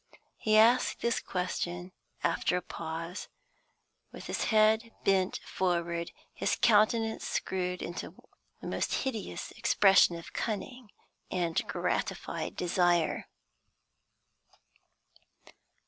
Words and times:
He 0.39 0.57
asked 0.57 1.01
this 1.01 1.19
question 1.19 1.91
after 2.23 2.57
a 2.57 2.61
pause, 2.63 3.27
with 4.11 4.25
his 4.25 4.45
head 4.45 4.91
bent 5.03 5.37
forward, 5.45 6.11
his 6.33 6.55
countenance 6.59 7.27
screwed 7.27 7.83
into 7.83 8.15
the 8.61 8.65
most 8.67 8.91
hideous 8.95 9.51
expression 9.51 10.15
of 10.15 10.33
cunning 10.33 10.89
and 11.29 11.61
gratified 11.67 12.55
desire. 12.55 13.27